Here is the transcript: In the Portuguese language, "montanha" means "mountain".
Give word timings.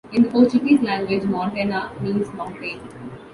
In 0.11 0.23
the 0.23 0.29
Portuguese 0.29 0.81
language, 0.81 1.25
"montanha" 1.25 1.91
means 2.01 2.33
"mountain". 2.33 2.79